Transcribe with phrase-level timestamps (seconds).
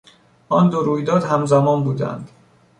[0.49, 2.29] آن دو رویداد همزمان بودند.